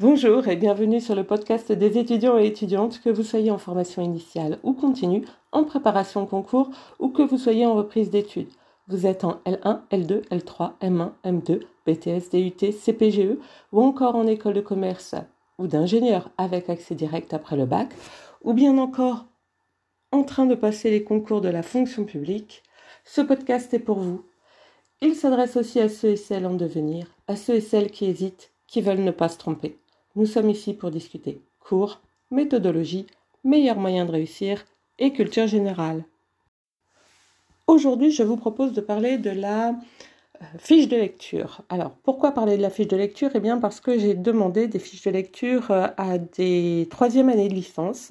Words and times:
Bonjour 0.00 0.46
et 0.46 0.54
bienvenue 0.54 1.00
sur 1.00 1.16
le 1.16 1.24
podcast 1.24 1.72
des 1.72 1.98
étudiants 1.98 2.38
et 2.38 2.46
étudiantes, 2.46 3.00
que 3.00 3.10
vous 3.10 3.24
soyez 3.24 3.50
en 3.50 3.58
formation 3.58 4.00
initiale 4.00 4.60
ou 4.62 4.72
continue, 4.72 5.24
en 5.50 5.64
préparation 5.64 6.24
concours 6.24 6.70
ou 7.00 7.08
que 7.08 7.22
vous 7.22 7.36
soyez 7.36 7.66
en 7.66 7.74
reprise 7.74 8.08
d'études. 8.08 8.52
Vous 8.86 9.06
êtes 9.06 9.24
en 9.24 9.40
L1, 9.44 9.80
L2, 9.90 10.22
L3, 10.28 10.74
M1, 10.80 11.10
M2, 11.24 11.62
BTS, 11.84 12.30
DUT, 12.30 12.72
CPGE 12.72 13.38
ou 13.72 13.82
encore 13.82 14.14
en 14.14 14.28
école 14.28 14.54
de 14.54 14.60
commerce 14.60 15.16
ou 15.58 15.66
d'ingénieur 15.66 16.30
avec 16.38 16.70
accès 16.70 16.94
direct 16.94 17.34
après 17.34 17.56
le 17.56 17.66
bac 17.66 17.88
ou 18.44 18.52
bien 18.52 18.78
encore 18.78 19.26
en 20.12 20.22
train 20.22 20.46
de 20.46 20.54
passer 20.54 20.92
les 20.92 21.02
concours 21.02 21.40
de 21.40 21.48
la 21.48 21.64
fonction 21.64 22.04
publique. 22.04 22.62
Ce 23.04 23.20
podcast 23.20 23.74
est 23.74 23.80
pour 23.80 23.98
vous. 23.98 24.24
Il 25.00 25.16
s'adresse 25.16 25.56
aussi 25.56 25.80
à 25.80 25.88
ceux 25.88 26.10
et 26.10 26.16
celles 26.16 26.46
en 26.46 26.54
devenir, 26.54 27.08
à 27.26 27.34
ceux 27.34 27.56
et 27.56 27.60
celles 27.60 27.90
qui 27.90 28.04
hésitent, 28.04 28.52
qui 28.68 28.80
veulent 28.80 29.02
ne 29.02 29.10
pas 29.10 29.28
se 29.28 29.38
tromper. 29.38 29.76
Nous 30.16 30.26
sommes 30.26 30.50
ici 30.50 30.74
pour 30.74 30.90
discuter 30.90 31.40
cours, 31.60 32.00
méthodologie, 32.30 33.06
meilleurs 33.44 33.78
moyens 33.78 34.06
de 34.06 34.12
réussir 34.12 34.64
et 34.98 35.12
culture 35.12 35.46
générale. 35.46 36.04
Aujourd'hui, 37.66 38.10
je 38.10 38.22
vous 38.22 38.38
propose 38.38 38.72
de 38.72 38.80
parler 38.80 39.18
de 39.18 39.30
la 39.30 39.68
euh, 39.70 40.44
fiche 40.58 40.88
de 40.88 40.96
lecture. 40.96 41.60
Alors, 41.68 41.90
pourquoi 42.02 42.32
parler 42.32 42.56
de 42.56 42.62
la 42.62 42.70
fiche 42.70 42.88
de 42.88 42.96
lecture? 42.96 43.30
Eh 43.34 43.40
bien, 43.40 43.58
parce 43.58 43.80
que 43.80 43.98
j'ai 43.98 44.14
demandé 44.14 44.68
des 44.68 44.78
fiches 44.78 45.02
de 45.02 45.10
lecture 45.10 45.70
euh, 45.70 45.86
à 45.98 46.16
des 46.16 46.88
troisième 46.90 47.28
années 47.28 47.48
de 47.48 47.54
licence, 47.54 48.10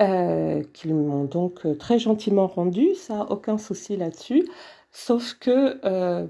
euh, 0.00 0.62
qu'ils 0.72 0.94
m'ont 0.94 1.24
donc 1.24 1.66
très 1.78 1.98
gentiment 1.98 2.46
rendues. 2.46 2.94
Ça, 2.94 3.26
aucun 3.30 3.58
souci 3.58 3.96
là-dessus. 3.96 4.48
Sauf 4.92 5.34
que 5.34 6.28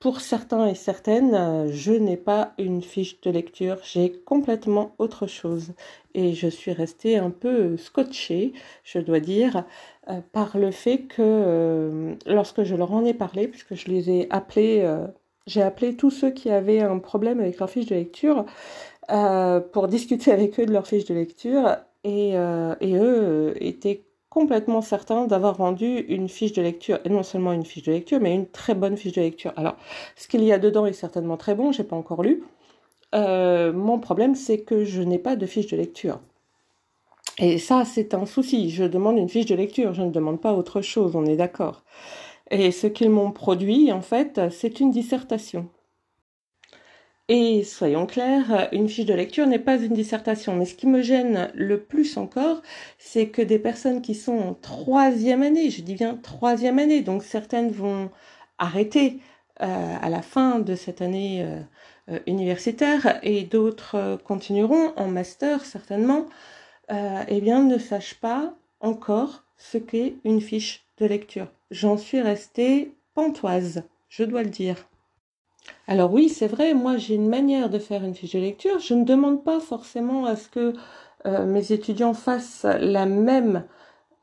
pour 0.00 0.20
certains 0.20 0.66
et 0.68 0.74
certaines, 0.76 1.34
euh, 1.34 1.68
je 1.72 1.92
n'ai 1.92 2.16
pas 2.16 2.52
une 2.58 2.82
fiche 2.82 3.20
de 3.20 3.30
lecture, 3.30 3.78
j'ai 3.82 4.12
complètement 4.12 4.94
autre 4.98 5.26
chose. 5.26 5.72
Et 6.14 6.34
je 6.34 6.46
suis 6.48 6.72
restée 6.72 7.16
un 7.16 7.30
peu 7.30 7.76
scotchée, 7.76 8.52
je 8.84 9.00
dois 9.00 9.18
dire, 9.20 9.64
euh, 10.08 10.20
par 10.32 10.56
le 10.56 10.70
fait 10.70 10.98
que 11.02 11.16
euh, 11.20 12.14
lorsque 12.26 12.62
je 12.62 12.76
leur 12.76 12.92
en 12.92 13.04
ai 13.04 13.14
parlé, 13.14 13.48
puisque 13.48 13.74
je 13.74 13.88
les 13.88 14.10
ai 14.10 14.26
appelés, 14.30 14.88
j'ai 15.46 15.62
appelé 15.62 15.96
tous 15.96 16.10
ceux 16.10 16.30
qui 16.30 16.50
avaient 16.50 16.80
un 16.80 16.98
problème 16.98 17.40
avec 17.40 17.58
leur 17.58 17.70
fiche 17.70 17.86
de 17.86 17.94
lecture 17.96 18.44
pour 19.72 19.88
discuter 19.88 20.32
avec 20.38 20.60
eux 20.60 20.66
de 20.66 20.72
leur 20.72 20.86
fiche 20.86 21.06
de 21.06 21.14
lecture, 21.14 21.76
et, 22.04 22.32
et 22.34 22.96
eux 22.96 23.54
étaient 23.60 24.07
complètement 24.30 24.82
certain 24.82 25.26
d'avoir 25.26 25.56
rendu 25.56 26.00
une 26.08 26.28
fiche 26.28 26.52
de 26.52 26.62
lecture, 26.62 26.98
et 27.04 27.08
non 27.08 27.22
seulement 27.22 27.52
une 27.52 27.64
fiche 27.64 27.84
de 27.84 27.92
lecture, 27.92 28.20
mais 28.20 28.34
une 28.34 28.46
très 28.46 28.74
bonne 28.74 28.96
fiche 28.96 29.12
de 29.12 29.22
lecture. 29.22 29.52
Alors, 29.56 29.76
ce 30.16 30.28
qu'il 30.28 30.44
y 30.44 30.52
a 30.52 30.58
dedans 30.58 30.86
est 30.86 30.92
certainement 30.92 31.36
très 31.36 31.54
bon, 31.54 31.72
j'ai 31.72 31.84
pas 31.84 31.96
encore 31.96 32.22
lu. 32.22 32.42
Euh, 33.14 33.72
mon 33.72 33.98
problème, 33.98 34.34
c'est 34.34 34.60
que 34.60 34.84
je 34.84 35.02
n'ai 35.02 35.18
pas 35.18 35.36
de 35.36 35.46
fiche 35.46 35.68
de 35.68 35.76
lecture. 35.76 36.20
Et 37.38 37.58
ça, 37.58 37.84
c'est 37.84 38.14
un 38.14 38.26
souci. 38.26 38.70
Je 38.70 38.84
demande 38.84 39.16
une 39.16 39.28
fiche 39.28 39.46
de 39.46 39.54
lecture, 39.54 39.94
je 39.94 40.02
ne 40.02 40.10
demande 40.10 40.40
pas 40.40 40.52
autre 40.52 40.82
chose, 40.82 41.14
on 41.16 41.24
est 41.24 41.36
d'accord. 41.36 41.84
Et 42.50 42.70
ce 42.70 42.86
qu'ils 42.86 43.10
m'ont 43.10 43.30
produit, 43.30 43.92
en 43.92 44.02
fait, 44.02 44.40
c'est 44.50 44.80
une 44.80 44.90
dissertation. 44.90 45.68
Et 47.30 47.62
soyons 47.62 48.06
clairs, 48.06 48.68
une 48.72 48.88
fiche 48.88 49.04
de 49.04 49.12
lecture 49.12 49.46
n'est 49.46 49.58
pas 49.58 49.76
une 49.76 49.92
dissertation. 49.92 50.56
Mais 50.56 50.64
ce 50.64 50.74
qui 50.74 50.86
me 50.86 51.02
gêne 51.02 51.50
le 51.54 51.78
plus 51.78 52.16
encore, 52.16 52.62
c'est 52.98 53.28
que 53.28 53.42
des 53.42 53.58
personnes 53.58 54.00
qui 54.00 54.14
sont 54.14 54.38
en 54.38 54.54
troisième 54.54 55.42
année, 55.42 55.68
je 55.68 55.82
dis 55.82 55.94
bien 55.94 56.16
troisième 56.16 56.78
année, 56.78 57.02
donc 57.02 57.22
certaines 57.22 57.70
vont 57.70 58.10
arrêter 58.58 59.18
euh, 59.60 59.96
à 60.00 60.08
la 60.08 60.22
fin 60.22 60.60
de 60.60 60.76
cette 60.76 61.02
année 61.02 61.42
euh, 61.42 61.60
euh, 62.10 62.20
universitaire 62.26 63.18
et 63.24 63.42
d'autres 63.42 64.18
continueront 64.24 64.92
en 64.96 65.08
master 65.08 65.64
certainement, 65.64 66.26
eh 66.90 67.40
bien 67.42 67.62
ne 67.62 67.76
sachent 67.76 68.14
pas 68.14 68.54
encore 68.80 69.44
ce 69.58 69.76
qu'est 69.76 70.14
une 70.24 70.40
fiche 70.40 70.86
de 70.98 71.06
lecture. 71.06 71.48
J'en 71.70 71.98
suis 71.98 72.20
restée 72.20 72.94
pantoise, 73.14 73.82
je 74.08 74.24
dois 74.24 74.42
le 74.42 74.48
dire. 74.48 74.86
Alors 75.86 76.12
oui, 76.12 76.28
c'est 76.28 76.46
vrai, 76.46 76.74
moi 76.74 76.96
j'ai 76.96 77.14
une 77.14 77.28
manière 77.28 77.70
de 77.70 77.78
faire 77.78 78.04
une 78.04 78.14
fiche 78.14 78.34
de 78.34 78.38
lecture. 78.38 78.78
Je 78.78 78.94
ne 78.94 79.04
demande 79.04 79.44
pas 79.44 79.60
forcément 79.60 80.24
à 80.26 80.36
ce 80.36 80.48
que 80.48 80.74
euh, 81.26 81.46
mes 81.46 81.72
étudiants 81.72 82.14
fassent 82.14 82.66
la 82.80 83.06
même 83.06 83.64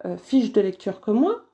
euh, 0.05 0.17
fiche 0.17 0.51
de 0.53 0.61
lecture 0.61 1.01
que 1.01 1.11
moi. 1.11 1.45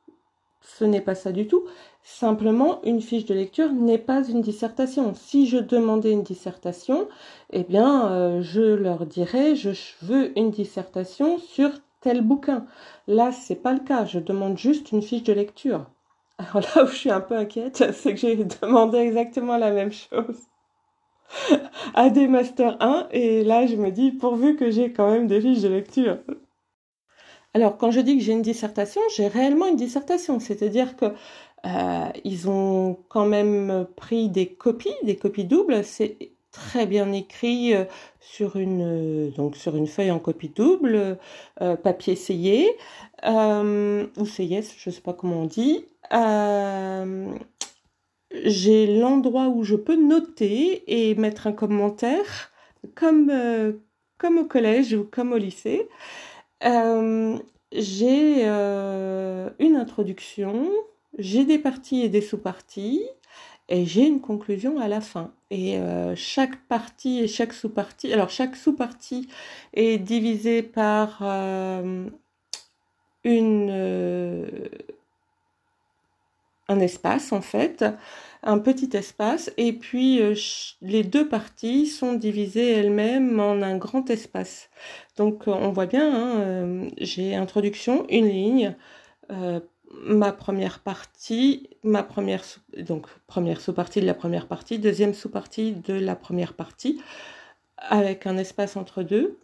Ce 0.62 0.86
n'est 0.86 1.02
pas 1.02 1.16
ça 1.16 1.32
du 1.32 1.48
tout. 1.48 1.66
Simplement, 2.04 2.82
une 2.84 3.02
fiche 3.02 3.26
de 3.26 3.34
lecture 3.34 3.72
n'est 3.74 3.98
pas 3.98 4.24
une 4.28 4.42
dissertation. 4.42 5.14
Si 5.16 5.48
je 5.48 5.58
demandais 5.58 6.12
une 6.12 6.24
dissertation, 6.24 7.08
eh 7.52 7.64
bien, 7.64 8.12
euh, 8.12 8.42
je 8.42 8.62
leur 8.62 9.06
dirais, 9.06 9.56
je 9.56 9.72
veux 10.02 10.38
une 10.38 10.52
dissertation 10.52 11.38
sur 11.40 11.72
tel 12.02 12.22
bouquin. 12.22 12.66
Là, 13.08 13.32
c'est 13.32 13.56
pas 13.56 13.74
le 13.74 13.80
cas. 13.80 14.06
Je 14.06 14.20
demande 14.20 14.58
juste 14.58 14.92
une 14.92 15.02
fiche 15.02 15.24
de 15.24 15.34
lecture. 15.34 15.86
Alors 16.42 16.64
là 16.76 16.84
où 16.84 16.88
je 16.88 16.96
suis 16.96 17.12
un 17.12 17.22
peu 17.22 17.36
inquiète, 17.36 17.92
c'est 17.94 18.16
que 18.16 18.20
j'ai 18.20 18.36
demandé 18.36 18.98
exactement 18.98 19.58
la 19.58 19.72
même 19.72 19.92
chose 19.92 20.40
à 21.94 22.10
des 22.10 22.28
Master 22.28 22.78
1 22.80 23.10
et 23.12 23.44
là 23.44 23.68
je 23.68 23.76
me 23.76 23.92
dis 23.92 24.12
pourvu 24.12 24.56
que 24.56 24.72
j'ai 24.72 24.92
quand 24.92 25.12
même 25.12 25.28
des 25.28 25.40
fiches 25.40 25.62
de 25.62 25.70
lecture. 25.70 26.18
Alors 27.54 27.78
quand 27.78 27.92
je 27.92 28.00
dis 28.00 28.18
que 28.18 28.24
j'ai 28.24 28.32
une 28.32 28.42
dissertation, 28.42 29.02
j'ai 29.16 29.28
réellement 29.28 29.68
une 29.68 29.76
dissertation, 29.76 30.40
c'est-à-dire 30.40 30.96
que 30.96 31.14
euh, 31.66 32.10
ils 32.24 32.50
ont 32.50 32.98
quand 33.10 33.26
même 33.26 33.86
pris 33.96 34.30
des 34.30 34.48
copies, 34.48 34.96
des 35.04 35.18
copies 35.18 35.46
doubles. 35.46 35.84
C'est 35.84 36.32
très 36.52 36.88
bien 36.88 37.12
écrit 37.14 37.76
euh, 37.76 37.86
sur 38.20 38.56
une 38.56 39.30
donc 39.32 39.56
sur 39.56 39.76
une 39.76 39.88
feuille 39.88 40.12
en 40.12 40.20
copie 40.20 40.50
double, 40.50 41.18
euh, 41.62 41.76
papier 41.76 42.14
essayé 42.14 42.76
ou 43.24 44.26
CIS, 44.26 44.74
je 44.78 44.90
sais 44.90 45.02
pas 45.02 45.14
comment 45.14 45.42
on 45.42 45.46
dit. 45.46 45.86
Euh, 46.14 47.34
j'ai 48.44 49.00
l'endroit 49.00 49.48
où 49.48 49.64
je 49.64 49.76
peux 49.76 49.96
noter 49.96 50.84
et 50.88 51.16
mettre 51.16 51.48
un 51.48 51.54
commentaire, 51.54 52.52
comme, 52.96 53.30
euh, 53.30 53.74
comme 54.18 54.38
au 54.38 54.46
collège 54.46 54.94
ou 54.94 55.04
comme 55.10 55.34
au 55.34 55.38
lycée. 55.38 55.88
Euh, 56.64 57.38
j'ai 57.72 58.46
une 58.46 59.76
introduction, 59.76 60.70
j'ai 61.18 61.46
des 61.46 61.60
parties 61.60 62.02
et 62.04 62.10
des 62.10 62.22
sous-parties, 62.22 63.02
et 63.70 63.86
j'ai 63.86 64.06
une 64.06 64.20
conclusion 64.20 64.80
à 64.80 64.90
la 64.90 65.00
fin. 65.00 65.32
Et 65.52 65.78
chaque 66.16 66.58
partie 66.68 67.22
et 67.22 67.28
chaque 67.30 67.54
sous-partie, 67.54 68.12
alors 68.12 68.30
chaque 68.30 68.58
sous-partie 68.58 69.30
est 69.74 69.98
divisée 69.98 70.64
par 70.64 71.24
une 73.24 74.70
un 76.72 76.80
espace 76.80 77.32
en 77.32 77.42
fait, 77.42 77.84
un 78.44 78.58
petit 78.58 78.90
espace, 78.94 79.52
et 79.58 79.74
puis 79.74 80.22
euh, 80.22 80.36
les 80.82 81.04
deux 81.04 81.28
parties 81.28 81.86
sont 81.86 82.14
divisées 82.14 82.72
elles-mêmes 82.72 83.40
en 83.40 83.62
un 83.62 83.78
grand 83.78 84.10
espace. 84.10 84.70
Donc 85.18 85.48
euh, 85.48 85.52
on 85.52 85.72
voit 85.72 85.86
bien, 85.86 86.14
hein, 86.14 86.40
euh, 86.40 86.90
j'ai 86.98 87.36
introduction, 87.36 88.06
une 88.10 88.28
ligne, 88.28 88.76
ma 90.04 90.34
première 90.34 90.80
partie, 90.80 91.70
ma 91.84 92.04
première 92.04 92.44
donc 92.78 93.08
première 93.28 93.62
sous-partie 93.62 94.02
de 94.02 94.06
la 94.06 94.14
première 94.14 94.48
partie, 94.48 94.80
deuxième 94.80 95.14
sous-partie 95.14 95.74
de 95.74 95.94
la 95.94 96.16
première 96.16 96.54
partie, 96.54 97.02
avec 97.78 98.28
un 98.28 98.38
espace 98.38 98.76
entre 98.76 99.04
deux. 99.04 99.38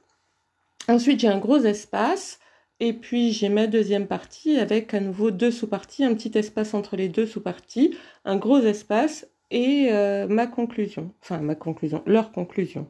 Ensuite 0.89 1.21
j'ai 1.21 1.29
un 1.29 1.38
gros 1.38 1.59
espace 1.59 2.39
et 2.79 2.93
puis 2.93 3.31
j'ai 3.31 3.49
ma 3.49 3.67
deuxième 3.67 4.07
partie 4.07 4.57
avec 4.57 4.93
à 4.93 4.99
nouveau 4.99 5.31
deux 5.31 5.51
sous-parties, 5.51 6.03
un 6.03 6.13
petit 6.13 6.38
espace 6.38 6.73
entre 6.73 6.95
les 6.95 7.09
deux 7.09 7.25
sous-parties, 7.25 7.97
un 8.25 8.38
gros 8.38 8.59
espace 8.59 9.27
et 9.51 9.88
euh, 9.91 10.27
ma 10.27 10.47
conclusion. 10.47 11.11
Enfin 11.21 11.39
ma 11.39 11.55
conclusion, 11.55 12.03
leur 12.05 12.31
conclusion. 12.31 12.88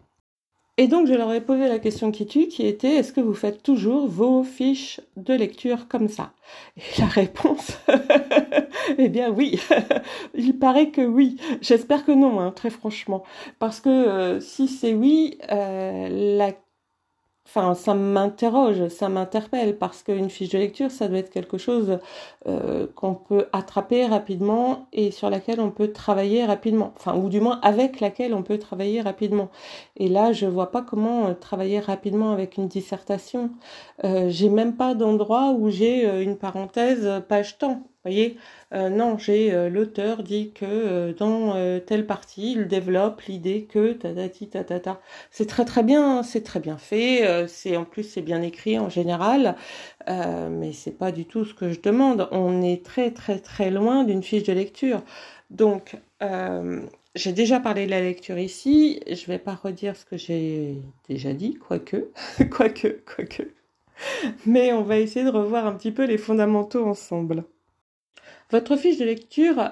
Et 0.80 0.88
donc 0.88 1.08
je 1.08 1.14
leur 1.14 1.34
ai 1.34 1.42
posé 1.42 1.68
la 1.68 1.80
question 1.80 2.12
qui 2.12 2.28
tue 2.28 2.48
qui 2.48 2.68
était 2.68 2.98
est-ce 2.98 3.12
que 3.12 3.22
vous 3.22 3.34
faites 3.34 3.64
toujours 3.64 4.08
vos 4.08 4.44
fiches 4.44 5.02
de 5.16 5.34
lecture 5.34 5.88
comme 5.88 6.08
ça? 6.08 6.34
Et 6.78 7.00
la 7.00 7.08
réponse 7.08 7.80
Eh 8.98 9.10
bien 9.10 9.30
oui, 9.30 9.60
il 10.36 10.58
paraît 10.58 10.92
que 10.92 11.02
oui. 11.02 11.38
J'espère 11.62 12.06
que 12.06 12.12
non, 12.12 12.40
hein, 12.40 12.52
très 12.52 12.70
franchement. 12.70 13.24
Parce 13.60 13.80
que 13.80 13.90
euh, 13.90 14.40
si 14.40 14.68
c'est 14.68 14.94
oui, 14.94 15.38
euh, 15.52 16.38
la 16.38 16.54
Enfin, 17.48 17.76
ça 17.76 17.94
m'interroge, 17.94 18.90
ça 18.90 19.08
m'interpelle 19.08 19.78
parce 19.78 20.04
qu'une 20.04 20.30
fiche 20.30 20.50
de 20.50 20.58
lecture, 20.58 20.92
ça 20.92 21.08
doit 21.08 21.20
être 21.20 21.30
quelque 21.30 21.58
chose 21.58 21.98
euh, 22.46 22.88
qu'on 22.94 23.16
peut 23.16 23.46
attraper 23.54 24.06
rapidement 24.06 24.88
et 24.92 25.12
sur 25.12 25.30
laquelle 25.30 25.62
on 25.62 25.72
peut 25.72 25.94
travailler 25.94 26.44
rapidement. 26.44 26.92
Enfin, 26.98 27.16
ou 27.16 27.30
du 27.30 27.40
moins 27.40 27.62
avec 27.64 28.02
laquelle 28.02 28.34
on 28.34 28.44
peut 28.44 28.58
travailler 28.58 29.00
rapidement. 29.00 29.50
Et 29.96 30.10
là, 30.10 30.34
je 30.34 30.46
vois 30.46 30.72
pas 30.72 30.82
comment 30.82 31.28
euh, 31.28 31.34
travailler 31.36 31.80
rapidement 31.80 32.34
avec 32.34 32.58
une 32.58 32.68
dissertation. 32.68 33.50
Euh, 34.04 34.28
j'ai 34.28 34.50
même 34.50 34.76
pas 34.76 34.94
d'endroit 34.94 35.54
où 35.58 35.70
j'ai 35.70 36.06
une 36.22 36.36
parenthèse 36.36 37.10
page 37.30 37.58
temps 37.60 37.82
voyez, 38.08 38.38
euh, 38.74 38.90
non, 38.90 39.18
j'ai 39.18 39.54
euh, 39.54 39.70
l'auteur 39.70 40.24
dit 40.24 40.52
que 40.54 40.66
euh, 40.66 41.14
dans 41.14 41.54
telle 41.86 42.06
partie, 42.06 42.54
il 42.54 42.68
développe 42.68 43.22
l'idée 43.22 43.66
que 43.70 43.94
tatati 43.94 44.50
tatata. 44.50 45.02
C'est 45.32 45.48
très 45.48 45.66
très 45.66 45.84
bien, 45.84 46.24
c'est 46.24 46.42
très 46.42 46.60
bien 46.60 46.78
fait. 46.78 47.48
c'est 47.48 47.78
en 47.78 47.86
plus 47.86 48.04
c'est 48.04 48.22
bien 48.22 48.42
écrit 48.42 48.80
en 48.80 48.90
général, 48.90 49.56
mais 50.08 50.74
c'est 50.74 50.98
pas 50.98 51.12
du 51.12 51.26
tout 51.26 51.46
ce 51.46 51.54
que 51.54 51.72
je 51.72 51.82
demande. 51.82 52.28
On 52.32 52.62
est 52.62 52.86
très 52.86 53.12
très 53.12 53.40
très 53.40 53.72
loin 53.72 54.04
d'une 54.04 54.24
fiche 54.24 54.44
de 54.44 54.54
lecture. 54.54 55.02
Donc 55.50 55.98
j'ai 57.16 57.34
déjà 57.34 57.60
parlé 57.60 57.86
de 57.86 57.92
la 57.92 58.02
lecture 58.02 58.38
ici. 58.38 59.02
Je 59.08 59.26
vais 59.28 59.40
pas 59.40 59.56
redire 59.56 59.96
ce 59.96 60.06
que 60.06 60.18
j'ai 60.18 60.78
déjà 61.10 61.34
dit, 61.34 61.56
quoique, 61.56 62.12
quoique, 62.52 62.88
quoique. 63.06 63.44
Mais 64.46 64.74
on 64.74 64.84
va 64.84 65.00
essayer 65.00 65.26
de 65.26 65.32
revoir 65.32 65.66
un 65.66 65.74
petit 65.74 65.92
peu 65.92 66.06
les 66.06 66.18
fondamentaux 66.18 66.86
ensemble. 66.86 67.44
Votre 68.50 68.78
fiche 68.78 68.98
de 68.98 69.04
lecture, 69.04 69.72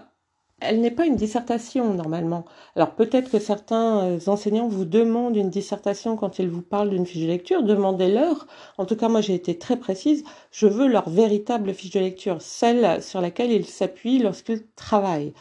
elle 0.59 0.81
n'est 0.81 0.91
pas 0.91 1.05
une 1.05 1.15
dissertation 1.15 1.93
normalement. 1.93 2.45
Alors 2.75 2.91
peut-être 2.91 3.31
que 3.31 3.39
certains 3.39 4.03
euh, 4.03 4.19
enseignants 4.27 4.67
vous 4.67 4.85
demandent 4.85 5.37
une 5.37 5.49
dissertation 5.49 6.17
quand 6.17 6.39
ils 6.39 6.49
vous 6.49 6.61
parlent 6.61 6.89
d'une 6.89 7.05
fiche 7.05 7.21
de 7.21 7.27
lecture, 7.27 7.63
demandez-leur. 7.63 8.47
En 8.77 8.85
tout 8.85 8.95
cas, 8.95 9.07
moi 9.07 9.21
j'ai 9.21 9.33
été 9.33 9.57
très 9.57 9.77
précise, 9.77 10.23
je 10.51 10.67
veux 10.67 10.87
leur 10.87 11.09
véritable 11.09 11.73
fiche 11.73 11.91
de 11.91 11.99
lecture, 11.99 12.41
celle 12.41 13.01
sur 13.01 13.21
laquelle 13.21 13.51
ils 13.51 13.65
s'appuient 13.65 14.19
lorsqu'ils 14.19 14.65
travaillent. 14.75 15.33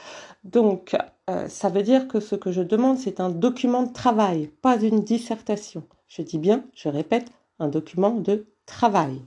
Donc 0.45 0.97
euh, 1.31 1.49
ça 1.49 1.69
veut 1.71 1.83
dire 1.83 2.07
que 2.07 2.21
ce 2.21 2.37
que 2.37 2.53
je 2.53 2.63
demande, 2.63 2.99
c'est 2.99 3.21
un 3.21 3.31
document 3.31 3.83
de 3.83 3.93
travail, 3.93 4.49
pas 4.63 4.81
une 4.81 5.03
dissertation. 5.03 5.85
Je 6.07 6.23
dis 6.23 6.39
bien, 6.39 6.65
je 6.75 6.89
répète, 6.89 7.27
un 7.59 7.69
document 7.69 8.13
de 8.13 8.47
travail. 8.67 9.23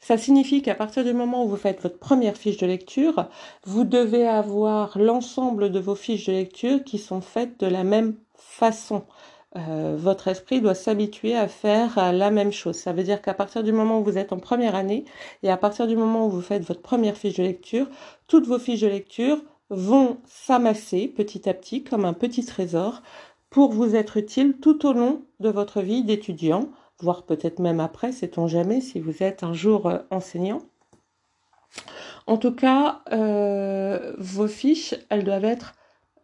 Ça 0.00 0.16
signifie 0.16 0.62
qu'à 0.62 0.74
partir 0.74 1.04
du 1.04 1.12
moment 1.12 1.44
où 1.44 1.48
vous 1.48 1.56
faites 1.56 1.82
votre 1.82 1.98
première 1.98 2.36
fiche 2.36 2.56
de 2.56 2.66
lecture, 2.66 3.28
vous 3.64 3.84
devez 3.84 4.26
avoir 4.26 4.98
l'ensemble 4.98 5.70
de 5.70 5.80
vos 5.80 5.94
fiches 5.94 6.26
de 6.26 6.32
lecture 6.32 6.84
qui 6.84 6.98
sont 6.98 7.20
faites 7.20 7.58
de 7.60 7.66
la 7.66 7.84
même 7.84 8.16
façon. 8.34 9.04
Euh, 9.56 9.96
votre 9.98 10.28
esprit 10.28 10.60
doit 10.60 10.74
s'habituer 10.74 11.34
à 11.34 11.48
faire 11.48 12.12
la 12.12 12.30
même 12.30 12.52
chose. 12.52 12.76
Ça 12.76 12.92
veut 12.92 13.02
dire 13.02 13.22
qu'à 13.22 13.34
partir 13.34 13.62
du 13.62 13.72
moment 13.72 14.00
où 14.00 14.04
vous 14.04 14.18
êtes 14.18 14.32
en 14.32 14.38
première 14.38 14.74
année 14.74 15.04
et 15.42 15.50
à 15.50 15.56
partir 15.56 15.86
du 15.86 15.96
moment 15.96 16.26
où 16.26 16.30
vous 16.30 16.42
faites 16.42 16.64
votre 16.64 16.82
première 16.82 17.16
fiche 17.16 17.36
de 17.36 17.42
lecture, 17.42 17.88
toutes 18.26 18.46
vos 18.46 18.58
fiches 18.58 18.82
de 18.82 18.88
lecture 18.88 19.38
vont 19.70 20.18
s'amasser 20.26 21.08
petit 21.08 21.48
à 21.48 21.54
petit 21.54 21.82
comme 21.82 22.04
un 22.04 22.12
petit 22.12 22.44
trésor 22.44 23.02
pour 23.50 23.72
vous 23.72 23.96
être 23.96 24.18
utiles 24.18 24.56
tout 24.60 24.86
au 24.86 24.92
long 24.92 25.22
de 25.40 25.48
votre 25.48 25.80
vie 25.80 26.04
d'étudiant 26.04 26.68
voire 27.00 27.24
peut-être 27.24 27.58
même 27.58 27.80
après, 27.80 28.12
sait-on 28.12 28.46
jamais, 28.46 28.80
si 28.80 29.00
vous 29.00 29.22
êtes 29.22 29.42
un 29.42 29.52
jour 29.52 29.86
euh, 29.86 29.98
enseignant. 30.10 30.62
En 32.26 32.36
tout 32.36 32.54
cas, 32.54 33.02
euh, 33.12 34.14
vos 34.18 34.48
fiches, 34.48 34.94
elles 35.08 35.24
doivent 35.24 35.44
être 35.44 35.74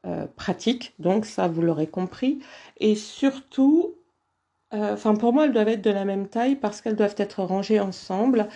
euh, 0.07 0.27
pratiques, 0.37 0.95
donc 0.99 1.27
ça, 1.27 1.49
vous 1.49 1.63
l'aurez 1.63 1.87
compris. 1.87 2.41
Et 2.79 2.95
surtout, 2.95 3.95
enfin 4.73 5.15
pour 5.15 5.33
moi, 5.33 5.45
elles 5.45 5.53
doivent 5.53 5.69
être 5.69 5.83
de 5.83 5.91
la 5.91 6.05
même 6.05 6.29
taille 6.29 6.57
parce 6.57 6.81
qu'elles 6.81 6.97
doivent 6.97 7.15
être 7.19 7.43
rangées 7.45 7.79
ensemble 7.79 8.49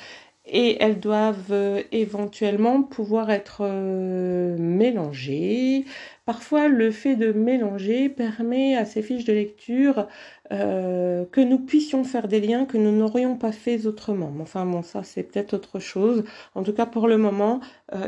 et 0.50 0.82
elles 0.82 0.98
doivent 0.98 1.52
euh, 1.52 1.82
éventuellement 1.92 2.82
pouvoir 2.82 3.30
être 3.30 3.58
euh, 3.62 4.56
mélangées. 4.58 5.84
Parfois, 6.24 6.68
le 6.68 6.90
fait 6.90 7.16
de 7.16 7.32
mélanger 7.32 8.08
permet 8.08 8.76
à 8.76 8.84
ces 8.84 9.02
fiches 9.02 9.24
de 9.24 9.32
lecture 9.32 10.08
euh, 10.52 11.24
que 11.26 11.40
nous 11.40 11.58
puissions 11.58 12.04
faire 12.04 12.28
des 12.28 12.40
liens 12.40 12.64
que 12.64 12.78
nous 12.78 12.92
n'aurions 12.92 13.36
pas 13.36 13.52
fait 13.52 13.86
autrement. 13.86 14.32
Enfin 14.40 14.64
bon, 14.66 14.82
ça 14.82 15.02
c'est 15.02 15.22
peut-être 15.22 15.54
autre 15.54 15.78
chose. 15.78 16.24
En 16.54 16.62
tout 16.62 16.72
cas, 16.72 16.86
pour 16.86 17.08
le 17.08 17.18
moment, 17.18 17.60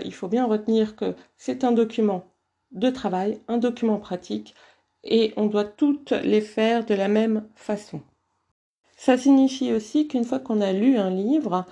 il 0.04 0.12
faut 0.12 0.28
bien 0.28 0.46
retenir 0.46 0.96
que 0.96 1.14
c'est 1.36 1.64
un 1.64 1.72
document 1.72 2.24
de 2.72 2.90
travail, 2.90 3.40
un 3.48 3.58
document 3.58 3.98
pratique, 3.98 4.54
et 5.04 5.32
on 5.36 5.46
doit 5.46 5.64
toutes 5.64 6.12
les 6.12 6.40
faire 6.40 6.84
de 6.84 6.94
la 6.94 7.08
même 7.08 7.44
façon. 7.54 8.02
Ça 9.02 9.16
signifie 9.16 9.72
aussi 9.72 10.08
qu'une 10.08 10.26
fois 10.26 10.40
qu'on 10.40 10.60
a 10.60 10.74
lu 10.74 10.98
un 10.98 11.08
livre, 11.08 11.64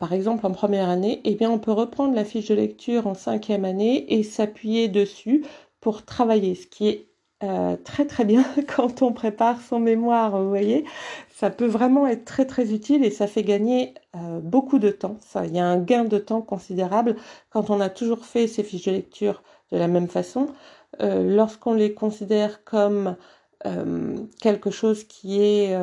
par 0.00 0.12
exemple 0.12 0.46
en 0.46 0.50
première 0.50 0.88
année, 0.88 1.20
eh 1.24 1.34
bien 1.34 1.50
on 1.50 1.58
peut 1.58 1.72
reprendre 1.72 2.14
la 2.14 2.24
fiche 2.24 2.48
de 2.48 2.54
lecture 2.54 3.06
en 3.06 3.14
cinquième 3.14 3.64
année 3.64 4.12
et 4.12 4.22
s'appuyer 4.22 4.88
dessus 4.88 5.44
pour 5.80 6.04
travailler, 6.04 6.54
ce 6.54 6.66
qui 6.66 6.88
est 6.88 7.08
euh, 7.44 7.76
très 7.76 8.04
très 8.04 8.24
bien 8.24 8.44
quand 8.76 9.02
on 9.02 9.12
prépare 9.12 9.60
son 9.60 9.78
mémoire, 9.78 10.40
vous 10.42 10.48
voyez. 10.48 10.84
Ça 11.30 11.50
peut 11.50 11.66
vraiment 11.66 12.06
être 12.06 12.24
très 12.24 12.46
très 12.46 12.72
utile 12.72 13.04
et 13.04 13.10
ça 13.10 13.28
fait 13.28 13.44
gagner 13.44 13.94
euh, 14.16 14.40
beaucoup 14.40 14.80
de 14.80 14.90
temps. 14.90 15.18
Il 15.44 15.54
y 15.54 15.60
a 15.60 15.66
un 15.66 15.78
gain 15.78 16.04
de 16.04 16.18
temps 16.18 16.42
considérable 16.42 17.16
quand 17.50 17.70
on 17.70 17.80
a 17.80 17.90
toujours 17.90 18.24
fait 18.24 18.48
ces 18.48 18.64
fiches 18.64 18.86
de 18.86 18.92
lecture 18.92 19.42
de 19.70 19.78
la 19.78 19.88
même 19.88 20.08
façon. 20.08 20.48
Lorsqu'on 21.00 21.74
les 21.74 21.92
considère 21.92 22.64
comme 22.64 23.16
quelque 24.40 24.70
chose 24.70 25.04
qui 25.04 25.40
est 25.40 25.76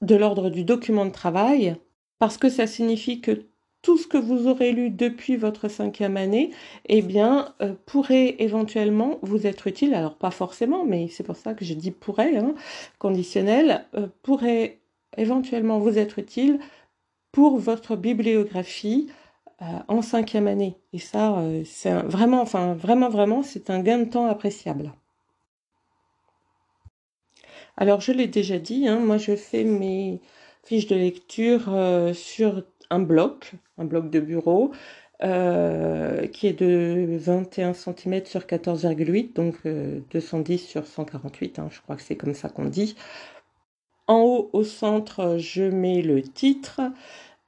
de 0.00 0.16
l'ordre 0.16 0.48
du 0.48 0.64
document 0.64 1.04
de 1.04 1.10
travail, 1.10 1.76
parce 2.24 2.38
que 2.38 2.48
ça 2.48 2.66
signifie 2.66 3.20
que 3.20 3.44
tout 3.82 3.98
ce 3.98 4.06
que 4.06 4.16
vous 4.16 4.46
aurez 4.46 4.72
lu 4.72 4.88
depuis 4.88 5.36
votre 5.36 5.68
cinquième 5.68 6.16
année, 6.16 6.52
eh 6.86 7.02
bien, 7.02 7.54
euh, 7.60 7.74
pourrait 7.84 8.36
éventuellement 8.38 9.18
vous 9.20 9.46
être 9.46 9.66
utile. 9.66 9.92
Alors 9.92 10.16
pas 10.16 10.30
forcément, 10.30 10.86
mais 10.86 11.08
c'est 11.08 11.22
pour 11.22 11.36
ça 11.36 11.52
que 11.52 11.66
j'ai 11.66 11.74
dit 11.74 11.90
pourrait, 11.90 12.38
hein, 12.38 12.54
conditionnel, 12.98 13.84
euh, 13.94 14.06
pourrait 14.22 14.80
éventuellement 15.18 15.78
vous 15.80 15.98
être 15.98 16.18
utile 16.18 16.60
pour 17.30 17.58
votre 17.58 17.94
bibliographie 17.94 19.10
euh, 19.60 19.66
en 19.88 20.00
cinquième 20.00 20.46
année. 20.46 20.78
Et 20.94 20.98
ça, 20.98 21.44
c'est 21.66 21.92
vraiment, 21.92 22.40
enfin 22.40 22.72
vraiment, 22.72 23.10
vraiment, 23.10 23.42
c'est 23.42 23.68
un 23.68 23.80
gain 23.80 23.98
de 23.98 24.08
temps 24.08 24.24
appréciable. 24.28 24.94
Alors 27.76 28.00
je 28.00 28.12
l'ai 28.12 28.28
déjà 28.28 28.58
dit, 28.58 28.88
hein, 28.88 28.98
moi 28.98 29.18
je 29.18 29.36
fais 29.36 29.64
mes 29.64 30.22
fiche 30.64 30.86
de 30.86 30.96
lecture 30.96 31.66
euh, 31.68 32.12
sur 32.14 32.64
un 32.90 33.00
bloc, 33.00 33.52
un 33.78 33.84
bloc 33.84 34.10
de 34.10 34.20
bureau, 34.20 34.72
euh, 35.22 36.26
qui 36.26 36.46
est 36.48 36.58
de 36.58 37.16
21 37.18 37.72
cm 37.74 38.24
sur 38.26 38.42
14,8, 38.42 39.34
donc 39.34 39.56
210 40.10 40.64
euh, 40.64 40.66
sur 40.66 40.86
148, 40.86 41.58
hein, 41.58 41.68
je 41.70 41.80
crois 41.80 41.96
que 41.96 42.02
c'est 42.02 42.16
comme 42.16 42.34
ça 42.34 42.48
qu'on 42.48 42.64
dit. 42.66 42.96
En 44.06 44.20
haut, 44.20 44.50
au 44.52 44.64
centre, 44.64 45.38
je 45.38 45.62
mets 45.62 46.02
le 46.02 46.22
titre, 46.22 46.80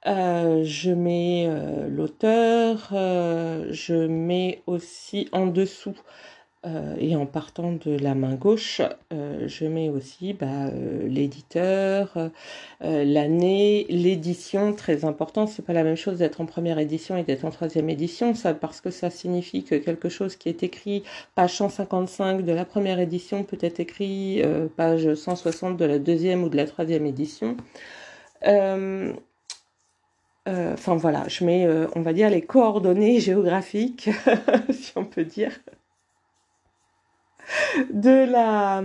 je 0.05 0.91
mets 0.91 1.47
l'auteur, 1.87 2.87
je 2.91 4.07
mets 4.07 4.63
aussi 4.65 5.29
en 5.33 5.45
dessous 5.45 5.93
euh, 6.67 6.95
et 6.99 7.15
en 7.15 7.25
partant 7.25 7.71
de 7.71 7.97
la 7.97 8.13
main 8.13 8.35
gauche, 8.35 8.81
euh, 9.13 9.47
je 9.47 9.65
mets 9.65 9.89
aussi 9.89 10.33
bah, 10.33 10.67
euh, 10.67 11.07
l'éditeur, 11.07 12.17
l'année, 12.81 13.85
l'édition, 13.89 14.73
très 14.73 15.05
important. 15.05 15.47
C'est 15.47 15.63
pas 15.65 15.73
la 15.73 15.83
même 15.83 15.95
chose 15.95 16.17
d'être 16.17 16.41
en 16.41 16.45
première 16.45 16.79
édition 16.79 17.15
et 17.17 17.23
d'être 17.23 17.45
en 17.45 17.51
troisième 17.51 17.89
édition, 17.89 18.35
ça 18.35 18.53
parce 18.53 18.81
que 18.81 18.89
ça 18.89 19.09
signifie 19.09 19.63
que 19.63 19.75
quelque 19.75 20.09
chose 20.09 20.35
qui 20.35 20.49
est 20.49 20.63
écrit 20.63 21.03
page 21.35 21.55
155 21.55 22.43
de 22.43 22.51
la 22.51 22.65
première 22.65 22.99
édition 22.99 23.43
peut 23.43 23.57
être 23.61 23.79
écrit 23.79 24.41
page 24.75 25.13
160 25.13 25.77
de 25.77 25.85
la 25.85 25.99
deuxième 25.99 26.43
ou 26.43 26.49
de 26.49 26.57
la 26.57 26.65
troisième 26.65 27.05
édition. 27.05 27.57
Enfin 28.43 29.15
voilà, 30.95 31.27
je 31.27 31.43
mets, 31.45 31.67
on 31.95 32.01
va 32.01 32.13
dire, 32.13 32.29
les 32.29 32.41
coordonnées 32.41 33.19
géographiques, 33.19 34.09
si 34.71 34.93
on 34.95 35.05
peut 35.05 35.25
dire 35.25 35.51
de 37.93 38.29
la, 38.31 38.83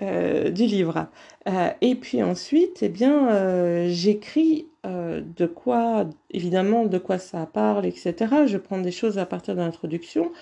euh, 0.00 0.48
du 0.50 0.64
livre. 0.64 1.08
Euh, 1.46 1.68
et 1.82 1.94
puis 1.94 2.22
ensuite, 2.22 2.78
eh 2.80 2.88
bien, 2.88 3.28
euh, 3.28 3.88
j'écris 3.90 4.68
de 4.84 5.46
quoi, 5.46 6.06
évidemment, 6.30 6.86
de 6.86 6.98
quoi 6.98 7.18
ça 7.18 7.46
parle, 7.46 7.86
etc. 7.86 8.14
Je 8.46 8.56
prends 8.56 8.78
des 8.78 8.90
choses 8.90 9.16
à 9.16 9.26
partir 9.26 9.54
de 9.54 9.60
l'introduction. 9.60 10.32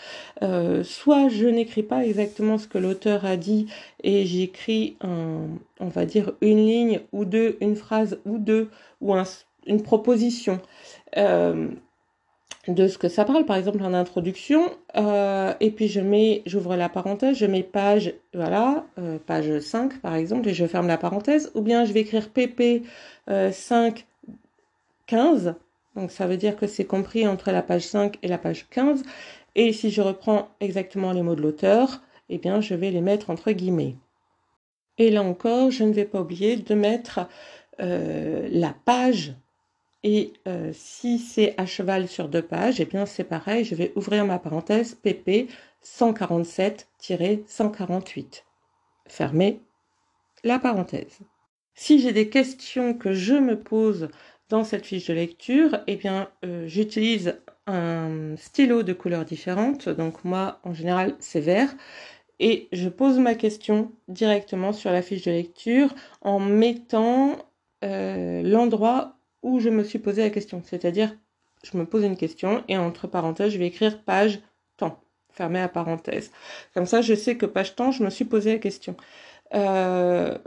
soit 0.41 1.29
je 1.29 1.47
n'écris 1.47 1.83
pas 1.83 2.07
exactement 2.07 2.57
ce 2.57 2.67
que 2.67 2.79
l'auteur 2.79 3.27
a 3.27 3.37
dit 3.37 3.67
et 4.03 4.25
j'écris, 4.25 4.97
on 5.03 5.89
va 5.89 6.07
dire, 6.07 6.33
une 6.41 6.65
ligne 6.65 7.01
ou 7.13 7.27
deux, 7.27 7.59
une 7.61 7.77
phrase 7.77 8.19
ou 8.25 8.39
deux, 8.39 8.71
ou 9.03 9.15
une 9.67 9.83
proposition 9.83 10.59
de 12.69 12.89
ce 12.89 12.99
que 12.99 13.09
ça 13.09 13.25
parle, 13.25 13.47
par 13.47 13.57
exemple 13.57 13.83
en 13.83 13.95
introduction, 13.95 14.71
euh, 14.97 15.55
et 15.61 15.71
puis 15.71 15.89
je 15.89 16.01
mets, 16.01 16.43
j'ouvre 16.47 16.77
la 16.77 16.89
parenthèse, 16.89 17.39
je 17.39 17.47
mets 17.47 17.63
page, 17.63 18.15
voilà, 18.35 18.85
euh, 18.99 19.19
page 19.25 19.61
5 19.61 20.01
par 20.01 20.15
exemple, 20.15 20.49
et 20.49 20.55
je 20.55 20.67
ferme 20.67 20.87
la 20.87 20.99
parenthèse, 20.99 21.51
ou 21.55 21.63
bien 21.63 21.85
je 21.85 21.93
vais 21.93 22.01
écrire 22.01 22.29
pp 22.29 22.83
5 23.27 24.07
15, 25.07 25.55
donc 25.97 26.11
ça 26.11 26.27
veut 26.27 26.37
dire 26.37 26.57
que 26.57 26.67
c'est 26.67 26.85
compris 26.85 27.27
entre 27.27 27.51
la 27.51 27.63
page 27.63 27.87
5 27.87 28.19
et 28.23 28.29
la 28.29 28.39
page 28.39 28.69
15, 28.69 29.03
et 29.55 29.73
si 29.73 29.91
je 29.91 30.03
reprends 30.03 30.49
exactement 30.61 31.13
les 31.13 31.23
mots 31.23 31.35
de 31.35 31.43
l'auteur, 31.43 32.03
eh 32.29 32.39
bien 32.39 32.61
je 32.61 32.75
vais 32.75 32.91
les 32.91 33.01
mettre 33.01 33.31
entre 33.31 33.53
guillemets. 33.53 33.97
Et 34.99 35.11
là 35.11 35.23
encore, 35.23 35.71
je 35.71 35.83
ne 35.85 35.93
vais 35.93 36.05
pas 36.05 36.21
oublier 36.21 36.57
de 36.57 36.75
mettre 36.75 37.21
euh, 37.81 38.49
la 38.53 38.75
page 38.85 39.35
Et 40.03 40.33
euh, 40.49 40.71
si 40.73 41.19
c'est 41.19 41.55
à 41.59 41.67
cheval 41.67 42.09
sur 42.09 42.29
deux 42.29 42.43
pages, 42.43 42.81
eh 42.81 42.87
bien 42.87 43.07
c'est 43.07 43.25
pareil, 43.25 43.65
je 43.65 43.75
vais 43.75 43.93
ouvrir 43.97 44.25
ma 44.25 44.39
parenthèse 44.39 44.95
PP 44.95 45.49
147-148. 45.85 48.45
Fermer 49.07 49.61
la 50.43 50.59
parenthèse. 50.59 51.19
Si 51.75 51.99
j'ai 51.99 52.13
des 52.13 52.29
questions 52.29 52.95
que 52.95 53.13
je 53.13 53.35
me 53.35 53.59
pose 53.59 54.09
dans 54.49 54.65
cette 54.65 54.87
fiche 54.87 55.07
de 55.07 55.15
lecture, 55.15 55.79
eh 55.87 55.97
bien, 55.97 56.29
euh, 56.45 56.67
j'utilise 56.67 57.39
un 57.67 58.35
stylo 58.37 58.83
de 58.83 58.93
couleurs 58.93 59.25
différentes. 59.25 59.89
Donc 59.89 60.25
moi, 60.25 60.61
en 60.65 60.75
général, 60.75 61.15
c'est 61.21 61.41
vert. 61.41 61.73
Et 62.41 62.69
je 62.73 62.89
pose 62.89 63.19
ma 63.19 63.35
question 63.35 63.93
directement 64.09 64.73
sur 64.73 64.91
la 64.91 65.03
fiche 65.03 65.23
de 65.23 65.31
lecture 65.31 65.95
en 66.23 66.41
mettant 66.41 67.37
euh, 67.85 68.43
l'endroit 68.43 69.20
où 69.43 69.61
je 69.61 69.69
me 69.69 69.85
suis 69.85 69.99
posé 69.99 70.23
la 70.23 70.31
question. 70.31 70.63
C'est-à-dire, 70.65 71.15
je 71.63 71.77
me 71.77 71.85
pose 71.85 72.05
une 72.05 72.17
question 72.17 72.65
et 72.69 72.77
entre 72.77 73.07
parenthèses, 73.07 73.53
je 73.53 73.59
vais 73.59 73.67
écrire 73.67 74.03
page 74.03 74.41
temps, 74.77 75.01
fermé 75.33 75.61
à 75.61 75.69
parenthèse. 75.69 76.31
Comme 76.75 76.87
ça, 76.87 77.03
je 77.03 77.15
sais 77.15 77.37
que 77.37 77.47
page 77.47 77.77
temps, 77.77 77.93
je 77.93 78.03
me 78.05 78.11
suis 78.11 78.25
posé 78.25 78.53
la 78.53 78.59
question. 78.59 78.97
Euh, 79.55 80.39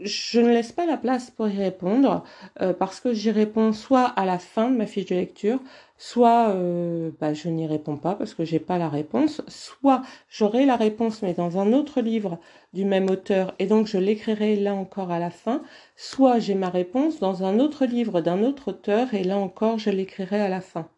je 0.00 0.40
ne 0.40 0.48
laisse 0.48 0.72
pas 0.72 0.86
la 0.86 0.96
place 0.96 1.30
pour 1.30 1.48
y 1.48 1.56
répondre 1.56 2.24
euh, 2.60 2.72
parce 2.72 3.00
que 3.00 3.12
j'y 3.12 3.30
réponds 3.30 3.72
soit 3.72 4.04
à 4.04 4.24
la 4.24 4.38
fin 4.38 4.70
de 4.70 4.76
ma 4.76 4.86
fiche 4.86 5.06
de 5.06 5.14
lecture, 5.14 5.60
soit 5.96 6.50
euh, 6.50 7.10
bah, 7.20 7.34
je 7.34 7.48
n'y 7.48 7.66
réponds 7.66 7.96
pas 7.96 8.14
parce 8.14 8.34
que 8.34 8.44
j'ai 8.44 8.58
pas 8.58 8.78
la 8.78 8.88
réponse, 8.88 9.42
soit 9.48 10.02
j'aurai 10.28 10.66
la 10.66 10.76
réponse 10.76 11.22
mais 11.22 11.34
dans 11.34 11.58
un 11.58 11.72
autre 11.72 12.00
livre 12.00 12.38
du 12.72 12.84
même 12.84 13.10
auteur 13.10 13.54
et 13.58 13.66
donc 13.66 13.86
je 13.86 13.98
l'écrirai 13.98 14.56
là 14.56 14.74
encore 14.74 15.10
à 15.10 15.18
la 15.18 15.30
fin, 15.30 15.62
soit 15.96 16.38
j'ai 16.38 16.54
ma 16.54 16.70
réponse 16.70 17.18
dans 17.20 17.44
un 17.44 17.58
autre 17.58 17.84
livre 17.86 18.20
d'un 18.20 18.42
autre 18.42 18.68
auteur 18.68 19.14
et 19.14 19.24
là 19.24 19.38
encore 19.38 19.78
je 19.78 19.90
l'écrirai 19.90 20.40
à 20.40 20.48
la 20.48 20.60
fin. 20.60 20.88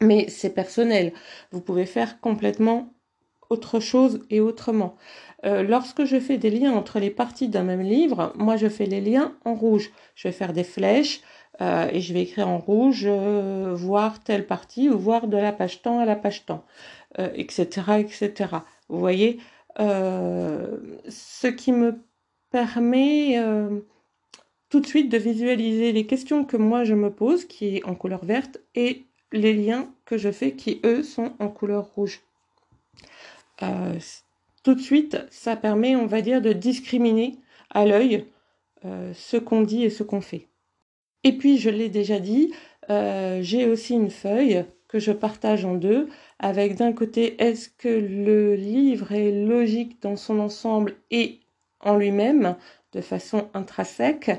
Mais 0.00 0.28
c'est 0.28 0.50
personnel. 0.50 1.12
Vous 1.52 1.60
pouvez 1.60 1.86
faire 1.86 2.20
complètement 2.20 2.92
autre 3.50 3.80
chose 3.80 4.24
et 4.30 4.40
autrement. 4.40 4.96
Euh, 5.44 5.62
lorsque 5.62 6.04
je 6.04 6.18
fais 6.18 6.38
des 6.38 6.50
liens 6.50 6.72
entre 6.72 6.98
les 6.98 7.10
parties 7.10 7.48
d'un 7.48 7.62
même 7.62 7.82
livre, 7.82 8.32
moi 8.36 8.56
je 8.56 8.68
fais 8.68 8.86
les 8.86 9.00
liens 9.00 9.36
en 9.44 9.54
rouge. 9.54 9.90
Je 10.14 10.28
vais 10.28 10.32
faire 10.32 10.52
des 10.52 10.64
flèches 10.64 11.20
euh, 11.60 11.88
et 11.92 12.00
je 12.00 12.12
vais 12.12 12.22
écrire 12.22 12.48
en 12.48 12.58
rouge, 12.58 13.04
euh, 13.06 13.74
voir 13.74 14.22
telle 14.22 14.46
partie 14.46 14.88
ou 14.88 14.98
voir 14.98 15.28
de 15.28 15.36
la 15.36 15.52
page 15.52 15.82
temps 15.82 16.00
à 16.00 16.04
la 16.04 16.16
page 16.16 16.46
temps, 16.46 16.64
etc., 17.18 17.66
etc. 17.98 18.32
Vous 18.88 18.98
voyez, 18.98 19.38
ce 19.78 21.46
qui 21.46 21.72
me 21.72 22.00
permet 22.50 23.38
tout 24.68 24.80
de 24.80 24.86
suite 24.86 25.10
de 25.10 25.18
visualiser 25.18 25.92
les 25.92 26.06
questions 26.06 26.44
que 26.44 26.56
moi 26.56 26.84
je 26.84 26.94
me 26.94 27.10
pose, 27.10 27.44
qui 27.44 27.76
est 27.76 27.84
en 27.84 27.94
couleur 27.94 28.24
verte, 28.24 28.58
et 28.74 29.06
les 29.32 29.54
liens 29.54 29.92
que 30.04 30.18
je 30.18 30.30
fais 30.30 30.52
qui, 30.52 30.80
eux, 30.84 31.02
sont 31.02 31.32
en 31.38 31.48
couleur 31.48 31.86
rouge. 31.94 32.25
Euh, 33.62 33.98
tout 34.62 34.74
de 34.74 34.80
suite, 34.80 35.18
ça 35.30 35.56
permet, 35.56 35.96
on 35.96 36.06
va 36.06 36.22
dire, 36.22 36.42
de 36.42 36.52
discriminer 36.52 37.36
à 37.70 37.86
l'œil 37.86 38.26
euh, 38.84 39.12
ce 39.14 39.36
qu'on 39.36 39.62
dit 39.62 39.84
et 39.84 39.90
ce 39.90 40.02
qu'on 40.02 40.20
fait. 40.20 40.48
Et 41.24 41.32
puis, 41.32 41.58
je 41.58 41.70
l'ai 41.70 41.88
déjà 41.88 42.18
dit, 42.18 42.52
euh, 42.90 43.40
j'ai 43.42 43.66
aussi 43.66 43.94
une 43.94 44.10
feuille 44.10 44.64
que 44.88 44.98
je 44.98 45.12
partage 45.12 45.64
en 45.64 45.74
deux, 45.74 46.08
avec 46.38 46.76
d'un 46.76 46.92
côté, 46.92 47.42
est-ce 47.42 47.68
que 47.68 47.88
le 47.88 48.54
livre 48.54 49.12
est 49.12 49.32
logique 49.32 50.00
dans 50.02 50.16
son 50.16 50.38
ensemble 50.38 50.94
et 51.10 51.40
en 51.80 51.96
lui-même, 51.96 52.56
de 52.92 53.00
façon 53.00 53.48
intrinsèque, 53.54 54.30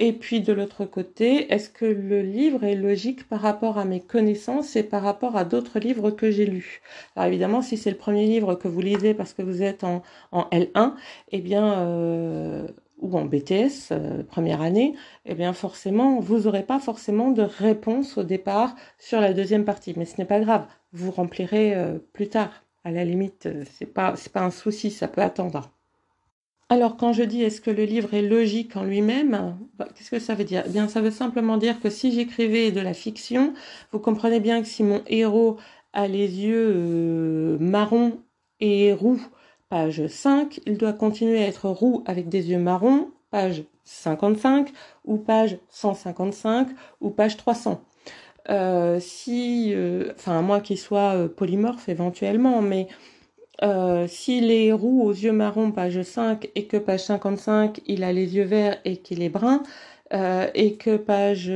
et 0.00 0.12
puis 0.12 0.40
de 0.40 0.52
l'autre 0.52 0.84
côté, 0.84 1.52
est-ce 1.52 1.70
que 1.70 1.84
le 1.84 2.20
livre 2.20 2.64
est 2.64 2.74
logique 2.74 3.28
par 3.28 3.40
rapport 3.40 3.78
à 3.78 3.84
mes 3.84 4.00
connaissances 4.00 4.74
et 4.74 4.82
par 4.82 5.02
rapport 5.02 5.36
à 5.36 5.44
d'autres 5.44 5.78
livres 5.78 6.10
que 6.10 6.30
j'ai 6.32 6.46
lus? 6.46 6.82
Alors 7.14 7.28
évidemment, 7.28 7.62
si 7.62 7.76
c'est 7.76 7.90
le 7.90 7.96
premier 7.96 8.26
livre 8.26 8.56
que 8.56 8.66
vous 8.66 8.80
lisez 8.80 9.14
parce 9.14 9.32
que 9.34 9.42
vous 9.42 9.62
êtes 9.62 9.84
en, 9.84 10.02
L1, 10.32 10.94
eh 11.30 11.40
bien, 11.40 11.78
euh, 11.80 12.66
ou 12.98 13.16
en 13.16 13.24
BTS, 13.24 13.92
euh, 13.92 14.24
première 14.24 14.62
année, 14.62 14.94
eh 15.26 15.34
bien 15.34 15.52
forcément, 15.52 16.18
vous 16.20 16.40
n'aurez 16.40 16.64
pas 16.64 16.80
forcément 16.80 17.30
de 17.30 17.42
réponse 17.42 18.18
au 18.18 18.24
départ 18.24 18.74
sur 18.98 19.20
la 19.20 19.32
deuxième 19.32 19.64
partie. 19.64 19.94
Mais 19.96 20.06
ce 20.06 20.18
n'est 20.18 20.24
pas 20.26 20.40
grave, 20.40 20.66
vous 20.92 21.10
remplirez 21.12 21.74
euh, 21.76 21.98
plus 22.12 22.28
tard. 22.28 22.64
À 22.84 22.90
la 22.90 23.04
limite, 23.04 23.48
c'est 23.70 23.86
pas, 23.86 24.16
c'est 24.16 24.32
pas 24.32 24.42
un 24.42 24.50
souci, 24.50 24.90
ça 24.90 25.08
peut 25.08 25.22
attendre. 25.22 25.70
Alors 26.74 26.96
quand 26.96 27.12
je 27.12 27.22
dis 27.22 27.40
est-ce 27.40 27.60
que 27.60 27.70
le 27.70 27.84
livre 27.84 28.14
est 28.14 28.22
logique 28.22 28.76
en 28.76 28.82
lui-même, 28.82 29.56
bah, 29.78 29.86
qu'est-ce 29.94 30.10
que 30.10 30.18
ça 30.18 30.34
veut 30.34 30.42
dire? 30.42 30.64
Eh 30.66 30.70
bien, 30.70 30.88
ça 30.88 31.00
veut 31.00 31.12
simplement 31.12 31.56
dire 31.56 31.78
que 31.78 31.88
si 31.88 32.10
j'écrivais 32.10 32.72
de 32.72 32.80
la 32.80 32.94
fiction, 32.94 33.54
vous 33.92 34.00
comprenez 34.00 34.40
bien 34.40 34.60
que 34.60 34.66
si 34.66 34.82
mon 34.82 35.00
héros 35.06 35.56
a 35.92 36.08
les 36.08 36.40
yeux 36.40 36.72
euh, 36.74 37.58
marrons 37.60 38.18
et 38.58 38.92
roux, 38.92 39.20
page 39.68 40.04
5, 40.08 40.62
il 40.66 40.76
doit 40.76 40.92
continuer 40.92 41.44
à 41.44 41.46
être 41.46 41.68
roux 41.68 42.02
avec 42.06 42.28
des 42.28 42.50
yeux 42.50 42.58
marrons, 42.58 43.12
page 43.30 43.62
55, 43.84 44.72
ou 45.04 45.16
page 45.18 45.58
155, 45.68 46.70
ou 47.00 47.10
page 47.10 47.36
300. 47.36 47.84
Euh, 48.50 48.98
si, 48.98 49.70
euh, 49.74 50.10
enfin, 50.16 50.40
à 50.40 50.42
moins 50.42 50.58
qu'il 50.58 50.78
soit 50.78 51.28
polymorphe 51.36 51.88
éventuellement, 51.88 52.62
mais 52.62 52.88
euh, 53.62 54.06
s'il 54.08 54.50
est 54.50 54.72
roux 54.72 55.02
aux 55.02 55.12
yeux 55.12 55.32
marrons, 55.32 55.70
page 55.72 56.02
5, 56.02 56.48
et 56.54 56.66
que 56.66 56.76
page 56.76 57.04
55, 57.04 57.80
il 57.86 58.02
a 58.04 58.12
les 58.12 58.36
yeux 58.36 58.44
verts 58.44 58.78
et 58.84 58.96
qu'il 58.96 59.22
est 59.22 59.28
brun, 59.28 59.62
euh, 60.12 60.48
et 60.54 60.74
que 60.76 60.96
page 60.96 61.50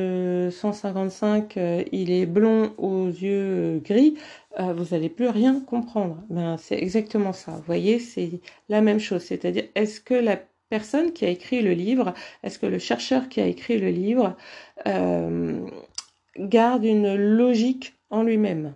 155, 0.52 1.56
euh, 1.56 1.84
il 1.92 2.10
est 2.10 2.26
blond 2.26 2.72
aux 2.78 3.08
yeux 3.08 3.80
gris, 3.84 4.16
vous 4.58 4.86
n'allez 4.90 5.08
plus 5.08 5.28
rien 5.28 5.60
comprendre. 5.60 6.20
Ben, 6.30 6.56
c'est 6.58 6.76
exactement 6.78 7.32
ça. 7.32 7.52
Vous 7.52 7.62
voyez, 7.62 8.00
c'est 8.00 8.40
la 8.68 8.80
même 8.80 8.98
chose. 8.98 9.22
C'est-à-dire, 9.22 9.64
est-ce 9.76 10.00
que 10.00 10.14
la 10.14 10.40
personne 10.68 11.12
qui 11.12 11.24
a 11.24 11.28
écrit 11.28 11.62
le 11.62 11.72
livre, 11.72 12.12
est-ce 12.42 12.58
que 12.58 12.66
le 12.66 12.80
chercheur 12.80 13.28
qui 13.28 13.40
a 13.40 13.46
écrit 13.46 13.78
le 13.78 13.90
livre 13.90 14.36
garde 16.38 16.84
une 16.84 17.14
logique 17.14 17.94
en 18.10 18.24
lui-même? 18.24 18.74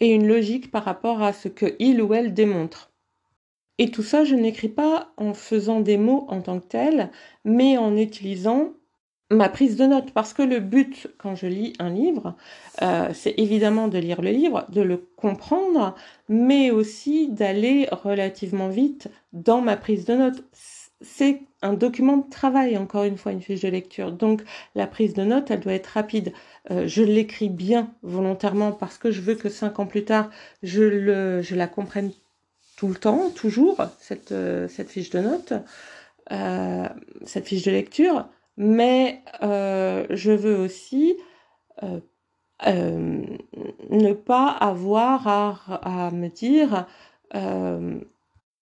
Et 0.00 0.14
une 0.14 0.26
logique 0.26 0.70
par 0.70 0.84
rapport 0.84 1.22
à 1.22 1.32
ce 1.32 1.48
que 1.48 1.74
il 1.78 2.02
ou 2.02 2.14
elle 2.14 2.34
démontre. 2.34 2.90
Et 3.78 3.90
tout 3.90 4.02
ça, 4.02 4.24
je 4.24 4.34
n'écris 4.34 4.68
pas 4.68 5.12
en 5.16 5.34
faisant 5.34 5.80
des 5.80 5.98
mots 5.98 6.26
en 6.28 6.40
tant 6.40 6.60
que 6.60 6.66
tels, 6.66 7.10
mais 7.44 7.76
en 7.76 7.96
utilisant 7.96 8.72
ma 9.30 9.48
prise 9.48 9.76
de 9.76 9.84
notes. 9.84 10.12
Parce 10.12 10.32
que 10.32 10.42
le 10.42 10.60
but, 10.60 11.08
quand 11.18 11.34
je 11.34 11.46
lis 11.46 11.74
un 11.78 11.90
livre, 11.90 12.36
euh, 12.80 13.10
c'est 13.12 13.34
évidemment 13.38 13.88
de 13.88 13.98
lire 13.98 14.22
le 14.22 14.30
livre, 14.30 14.64
de 14.70 14.80
le 14.80 14.96
comprendre, 15.16 15.94
mais 16.28 16.70
aussi 16.70 17.28
d'aller 17.28 17.88
relativement 17.90 18.68
vite 18.68 19.08
dans 19.32 19.60
ma 19.60 19.76
prise 19.76 20.06
de 20.06 20.14
notes 20.14 20.44
c'est 21.00 21.42
un 21.66 21.74
document 21.74 22.16
de 22.18 22.28
travail, 22.30 22.76
encore 22.78 23.04
une 23.04 23.16
fois, 23.18 23.32
une 23.32 23.42
fiche 23.42 23.60
de 23.60 23.68
lecture. 23.68 24.12
Donc 24.12 24.42
la 24.74 24.86
prise 24.86 25.14
de 25.14 25.24
notes, 25.24 25.50
elle 25.50 25.60
doit 25.60 25.74
être 25.74 25.86
rapide. 25.88 26.32
Euh, 26.70 26.86
je 26.86 27.02
l'écris 27.02 27.48
bien 27.48 27.92
volontairement 28.02 28.72
parce 28.72 28.98
que 28.98 29.10
je 29.10 29.20
veux 29.20 29.34
que 29.34 29.48
cinq 29.48 29.78
ans 29.78 29.86
plus 29.86 30.04
tard, 30.04 30.30
je, 30.62 30.82
le, 30.82 31.42
je 31.42 31.54
la 31.54 31.66
comprenne 31.66 32.12
tout 32.76 32.88
le 32.88 32.94
temps, 32.94 33.30
toujours, 33.34 33.78
cette, 33.98 34.32
euh, 34.32 34.68
cette 34.68 34.90
fiche 34.90 35.10
de 35.10 35.20
notes, 35.20 35.54
euh, 36.32 36.88
cette 37.24 37.46
fiche 37.46 37.62
de 37.64 37.70
lecture. 37.70 38.28
Mais 38.56 39.22
je 39.42 40.32
veux 40.32 40.56
aussi 40.56 41.14
ne 42.62 44.12
pas 44.14 44.48
avoir 44.48 45.28
à, 45.28 46.06
à 46.06 46.10
me 46.10 46.28
dire 46.28 46.86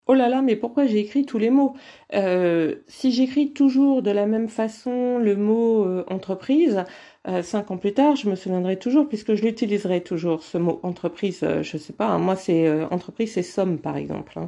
Oh 0.08 0.14
là 0.14 0.28
là, 0.28 0.42
mais 0.42 0.56
pourquoi 0.56 0.86
j'ai 0.86 0.98
écrit 0.98 1.24
tous 1.24 1.38
les 1.38 1.50
mots? 1.50 1.74
Euh, 2.14 2.76
Si 2.88 3.12
j'écris 3.12 3.52
toujours 3.52 4.02
de 4.02 4.10
la 4.10 4.26
même 4.26 4.48
façon 4.48 5.18
le 5.18 5.36
mot 5.36 5.84
euh, 5.84 6.04
entreprise, 6.08 6.84
euh, 7.28 7.42
cinq 7.42 7.70
ans 7.70 7.76
plus 7.78 7.94
tard, 7.94 8.16
je 8.16 8.28
me 8.28 8.34
souviendrai 8.34 8.78
toujours, 8.78 9.08
puisque 9.08 9.34
je 9.34 9.42
l'utiliserai 9.44 10.02
toujours, 10.02 10.42
ce 10.42 10.58
mot 10.58 10.80
entreprise. 10.82 11.46
je 11.62 11.76
sais 11.78 11.92
pas, 11.92 12.06
hein, 12.08 12.18
moi 12.18 12.34
c'est 12.34 12.84
entreprise, 12.86 13.32
c'est 13.34 13.42
somme 13.44 13.78
par 13.78 13.96
exemple. 13.96 14.38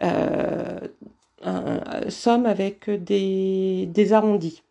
Hein. 0.00 0.80
somme 2.08 2.46
avec 2.46 2.88
des, 2.90 3.86
des 3.86 4.12
arrondis. 4.14 4.62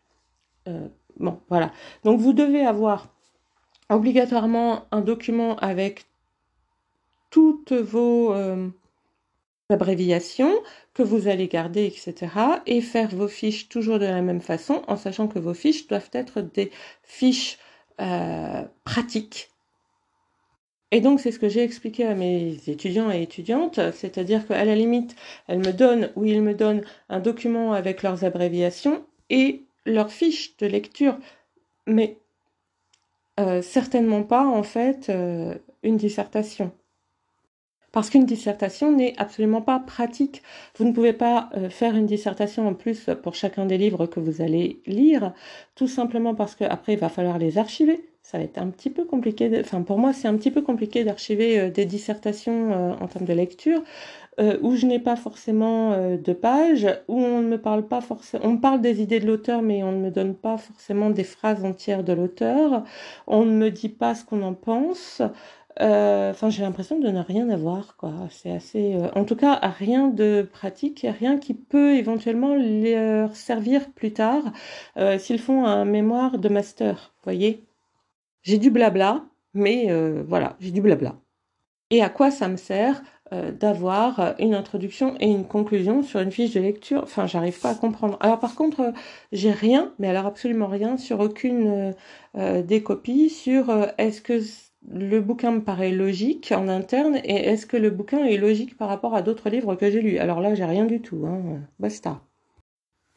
bon, 1.19 1.39
voilà. 1.49 1.71
Donc 2.03 2.19
vous 2.19 2.33
devez 2.33 2.65
avoir 2.65 3.07
obligatoirement 3.89 4.85
un 4.91 5.01
document 5.01 5.55
avec 5.57 6.05
toutes 7.29 7.73
vos 7.73 8.33
abréviations 9.69 10.53
que 10.93 11.03
vous 11.03 11.27
allez 11.27 11.47
garder, 11.47 11.85
etc. 11.85 12.15
Et 12.65 12.81
faire 12.81 13.09
vos 13.09 13.27
fiches 13.27 13.69
toujours 13.69 13.99
de 13.99 14.05
la 14.05 14.21
même 14.21 14.41
façon, 14.41 14.81
en 14.87 14.95
sachant 14.97 15.27
que 15.27 15.39
vos 15.39 15.53
fiches 15.53 15.87
doivent 15.87 16.09
être 16.13 16.41
des 16.41 16.71
fiches 17.03 17.57
euh, 18.01 18.63
pratiques. 18.83 19.49
Et 20.91 21.01
donc, 21.01 21.19
c'est 21.19 21.31
ce 21.31 21.39
que 21.39 21.49
j'ai 21.49 21.63
expliqué 21.63 22.05
à 22.05 22.15
mes 22.15 22.57
étudiants 22.67 23.11
et 23.11 23.21
étudiantes, 23.21 23.79
c'est-à-dire 23.93 24.47
qu'à 24.47 24.63
la 24.63 24.75
limite, 24.75 25.15
elles 25.47 25.59
me 25.59 25.73
donnent 25.73 26.11
ou 26.15 26.25
ils 26.25 26.41
me 26.41 26.53
donnent 26.53 26.83
un 27.09 27.19
document 27.19 27.73
avec 27.73 28.03
leurs 28.03 28.23
abréviations 28.23 29.03
et 29.29 29.63
leurs 29.85 30.11
fiches 30.11 30.55
de 30.57 30.67
lecture 30.67 31.17
mais 31.87 32.17
euh, 33.39 33.61
certainement 33.61 34.23
pas 34.23 34.45
en 34.45 34.63
fait 34.63 35.09
euh, 35.09 35.55
une 35.83 35.97
dissertation. 35.97 36.71
Parce 37.95 38.09
qu'une 38.09 38.25
dissertation 38.25 38.91
n'est 38.91 39.13
absolument 39.17 39.61
pas 39.61 39.79
pratique. 39.79 40.43
Vous 40.77 40.83
ne 40.83 40.91
pouvez 40.91 41.13
pas 41.13 41.49
euh, 41.55 41.69
faire 41.69 41.95
une 41.95 42.05
dissertation 42.05 42.67
en 42.67 42.73
plus 42.73 43.09
pour 43.23 43.35
chacun 43.35 43.65
des 43.65 43.77
livres 43.77 44.05
que 44.05 44.19
vous 44.19 44.41
allez 44.41 44.81
lire, 44.85 45.31
tout 45.75 45.87
simplement 45.87 46.35
parce 46.35 46.55
qu'après 46.55 46.93
il 46.93 46.99
va 46.99 47.07
falloir 47.07 47.37
les 47.37 47.57
archiver. 47.57 48.09
Ça 48.21 48.37
va 48.37 48.43
être 48.43 48.57
un 48.57 48.67
petit 48.67 48.89
peu 48.89 49.05
compliqué. 49.05 49.49
Enfin, 49.61 49.81
pour 49.81 49.97
moi, 49.97 50.11
c'est 50.11 50.27
un 50.27 50.35
petit 50.35 50.51
peu 50.51 50.61
compliqué 50.61 51.03
d'archiver 51.05 51.69
des 51.69 51.85
dissertations 51.85 52.95
en 52.99 53.07
termes 53.07 53.25
de 53.25 53.33
lecture. 53.33 53.81
Euh, 54.37 54.57
où 54.61 54.75
je 54.75 54.85
n'ai 54.85 54.99
pas 54.99 55.15
forcément 55.15 55.93
euh, 55.93 56.17
de 56.17 56.33
page, 56.33 56.85
où 57.07 57.21
on 57.21 57.41
ne 57.41 57.47
me 57.47 57.57
parle 57.57 57.87
pas 57.87 58.01
forcément, 58.01 58.43
on 58.45 58.53
me 58.53 58.59
parle 58.59 58.81
des 58.81 59.01
idées 59.01 59.21
de 59.21 59.27
l'auteur, 59.27 59.61
mais 59.61 59.81
on 59.81 59.93
ne 59.93 59.99
me 59.99 60.11
donne 60.11 60.35
pas 60.35 60.57
forcément 60.57 61.09
des 61.09 61.23
phrases 61.23 61.63
entières 61.63 62.03
de 62.03 62.11
l'auteur, 62.11 62.83
on 63.27 63.45
ne 63.45 63.51
me 63.51 63.71
dit 63.71 63.87
pas 63.87 64.13
ce 64.13 64.25
qu'on 64.25 64.41
en 64.41 64.53
pense. 64.53 65.21
Euh, 65.81 66.31
enfin, 66.31 66.49
j'ai 66.49 66.63
l'impression 66.63 66.99
de 66.99 67.09
ne 67.09 67.19
rien 67.19 67.49
avoir, 67.49 67.97
quoi. 67.97 68.13
C'est 68.29 68.51
assez, 68.51 68.97
en 69.15 69.25
tout 69.25 69.35
cas, 69.35 69.55
rien 69.55 70.07
de 70.07 70.47
pratique, 70.51 71.05
rien 71.19 71.37
qui 71.37 71.53
peut 71.53 71.95
éventuellement 71.95 72.55
leur 72.55 73.35
servir 73.35 73.91
plus 73.91 74.13
tard 74.13 74.43
s'ils 75.19 75.39
font 75.39 75.65
un 75.65 75.85
mémoire 75.85 76.37
de 76.39 76.49
master. 76.49 77.13
Voyez, 77.23 77.65
j'ai 78.43 78.57
du 78.57 78.71
blabla, 78.71 79.25
mais 79.53 79.89
voilà, 80.23 80.55
j'ai 80.59 80.71
du 80.71 80.81
blabla. 80.81 81.15
Et 81.91 82.01
à 82.01 82.09
quoi 82.09 82.31
ça 82.31 82.47
me 82.47 82.57
sert 82.57 83.03
euh, 83.31 83.51
d'avoir 83.51 84.35
une 84.39 84.55
introduction 84.55 85.15
et 85.19 85.27
une 85.27 85.47
conclusion 85.47 86.01
sur 86.03 86.19
une 86.19 86.31
fiche 86.31 86.53
de 86.53 86.59
lecture? 86.59 87.01
Enfin, 87.03 87.27
j'arrive 87.27 87.59
pas 87.59 87.71
à 87.71 87.75
comprendre. 87.75 88.17
Alors 88.21 88.39
par 88.39 88.55
contre, 88.55 88.79
euh, 88.81 88.91
j'ai 89.31 89.51
rien, 89.51 89.93
mais 89.99 90.07
alors 90.07 90.25
absolument 90.25 90.67
rien 90.67 90.97
sur 90.97 91.19
aucune 91.19 91.93
euh, 92.37 92.61
des 92.63 92.81
copies 92.81 93.29
sur 93.29 93.69
est-ce 93.97 94.21
que 94.21 94.39
le 94.91 95.19
bouquin 95.21 95.51
me 95.51 95.63
paraît 95.63 95.91
logique 95.91 96.51
en 96.55 96.67
interne 96.67 97.17
et 97.23 97.35
est-ce 97.47 97.65
que 97.65 97.77
le 97.77 97.89
bouquin 97.89 98.25
est 98.25 98.37
logique 98.37 98.77
par 98.77 98.89
rapport 98.89 99.15
à 99.15 99.21
d'autres 99.21 99.49
livres 99.49 99.75
que 99.75 99.89
j'ai 99.91 100.01
lus? 100.01 100.17
Alors 100.19 100.41
là, 100.41 100.55
j'ai 100.55 100.65
rien 100.65 100.85
du 100.85 101.01
tout. 101.01 101.25
Hein. 101.25 101.61
Basta. 101.79 102.21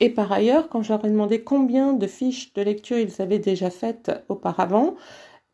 Et 0.00 0.10
par 0.10 0.30
ailleurs, 0.32 0.68
quand 0.68 0.82
je 0.82 0.92
leur 0.92 1.04
ai 1.04 1.10
demandé 1.10 1.42
combien 1.42 1.92
de 1.92 2.06
fiches 2.06 2.52
de 2.54 2.62
lecture 2.62 2.98
ils 2.98 3.20
avaient 3.22 3.38
déjà 3.40 3.70
faites 3.70 4.12
auparavant, 4.28 4.94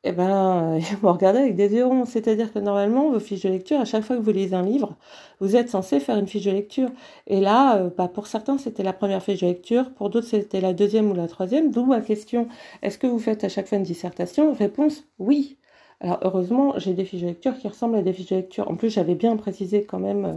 eh 0.04 0.12
ben, 0.12 0.78
ils 0.78 0.96
vont 0.98 1.12
regarder 1.12 1.40
avec 1.40 1.56
des 1.56 1.72
yeux. 1.74 1.86
C'est-à-dire 2.06 2.52
que 2.52 2.58
normalement, 2.58 3.10
vos 3.10 3.20
fiches 3.20 3.42
de 3.42 3.48
lecture, 3.50 3.80
à 3.80 3.84
chaque 3.86 4.04
fois 4.04 4.16
que 4.16 4.22
vous 4.22 4.32
lisez 4.32 4.54
un 4.54 4.62
livre, 4.62 4.96
vous 5.40 5.56
êtes 5.56 5.70
censé 5.70 6.00
faire 6.00 6.18
une 6.18 6.26
fiche 6.28 6.44
de 6.44 6.50
lecture. 6.52 6.90
Et 7.26 7.40
là, 7.40 7.78
euh, 7.78 7.90
bah, 7.96 8.08
pour 8.08 8.26
certains, 8.28 8.58
c'était 8.58 8.82
la 8.82 8.92
première 8.92 9.22
fiche 9.22 9.40
de 9.40 9.46
lecture, 9.46 9.92
pour 9.94 10.10
d'autres, 10.10 10.28
c'était 10.28 10.60
la 10.60 10.74
deuxième 10.74 11.10
ou 11.10 11.14
la 11.14 11.28
troisième. 11.28 11.70
D'où 11.70 11.84
ma 11.86 12.00
question, 12.02 12.48
est-ce 12.82 12.98
que 12.98 13.06
vous 13.06 13.18
faites 13.18 13.44
à 13.44 13.48
chaque 13.48 13.66
fois 13.68 13.78
une 13.78 13.84
dissertation? 13.84 14.52
Réponse, 14.54 15.04
oui. 15.18 15.58
Alors, 16.00 16.18
heureusement, 16.22 16.74
j'ai 16.78 16.94
des 16.94 17.04
fiches 17.04 17.22
de 17.22 17.26
lecture 17.28 17.56
qui 17.58 17.68
ressemblent 17.68 17.96
à 17.96 18.02
des 18.02 18.12
fiches 18.12 18.30
de 18.30 18.36
lecture. 18.36 18.70
En 18.70 18.76
plus, 18.76 18.90
j'avais 18.90 19.14
bien 19.14 19.36
précisé 19.36 19.84
quand 19.84 19.98
même, 19.98 20.24
euh, 20.24 20.34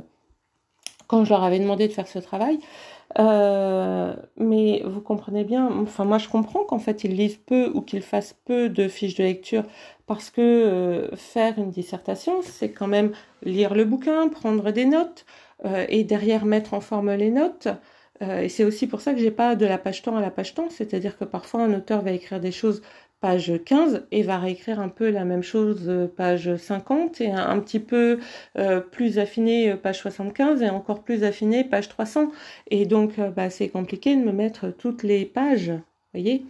quand 1.07 1.25
je 1.25 1.29
leur 1.29 1.43
avais 1.43 1.59
demandé 1.59 1.87
de 1.87 1.93
faire 1.93 2.07
ce 2.07 2.19
travail, 2.19 2.59
euh, 3.19 4.13
mais 4.37 4.81
vous 4.85 5.01
comprenez 5.01 5.45
bien, 5.45 5.69
enfin 5.81 6.03
moi 6.03 6.17
je 6.17 6.27
comprends 6.27 6.65
qu'en 6.65 6.77
fait 6.77 7.05
ils 7.05 7.15
lisent 7.15 7.37
peu 7.37 7.71
ou 7.73 7.81
qu'ils 7.81 8.01
fassent 8.01 8.35
peu 8.45 8.67
de 8.67 8.89
fiches 8.89 9.15
de 9.15 9.23
lecture 9.23 9.63
parce 10.07 10.29
que 10.29 10.41
euh, 10.41 11.15
faire 11.15 11.57
une 11.57 11.71
dissertation 11.71 12.41
c'est 12.43 12.71
quand 12.71 12.87
même 12.87 13.13
lire 13.43 13.73
le 13.75 13.85
bouquin, 13.85 14.27
prendre 14.27 14.71
des 14.71 14.85
notes 14.85 15.25
et 15.89 16.03
derrière 16.03 16.45
mettre 16.45 16.73
en 16.73 16.81
forme 16.81 17.11
les 17.13 17.31
notes. 17.31 17.69
et 18.21 18.49
c'est 18.49 18.63
aussi 18.65 18.87
pour 18.87 19.01
ça 19.01 19.13
que 19.13 19.19
j'ai 19.19 19.31
pas 19.31 19.55
de 19.55 19.65
la 19.65 19.77
page 19.77 20.01
temps 20.03 20.17
à 20.17 20.21
la 20.21 20.29
page 20.31 20.53
temps, 20.53 20.69
c'est-à-dire 20.69 21.17
que 21.17 21.23
parfois 21.23 21.61
un 21.63 21.73
auteur 21.73 22.01
va 22.01 22.11
écrire 22.11 22.39
des 22.39 22.51
choses 22.51 22.81
page 23.19 23.51
15 23.65 24.07
et 24.11 24.23
va 24.23 24.37
réécrire 24.37 24.79
un 24.79 24.89
peu 24.89 25.09
la 25.09 25.25
même 25.25 25.41
chose 25.41 25.85
euh, 25.87 26.07
page 26.07 26.55
50 26.55 27.21
et 27.21 27.31
un, 27.31 27.59
petit 27.59 27.79
peu 27.79 28.19
euh, 28.57 28.79
plus 28.79 29.17
affiné 29.17 29.71
euh, 29.71 29.75
page 29.75 29.99
75 29.99 30.61
et 30.61 30.69
encore 30.69 31.03
plus 31.03 31.23
affiné 31.23 31.63
page 31.63 31.89
300 31.89 32.31
et 32.69 32.85
donc 32.85 33.19
bah, 33.35 33.49
c'est 33.49 33.69
compliqué 33.69 34.15
de 34.15 34.21
me 34.21 34.31
mettre 34.31 34.69
toutes 34.69 35.03
les 35.03 35.25
pages 35.25 35.71
voyez. 36.13 36.45